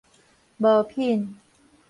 [0.57, 1.37] 無品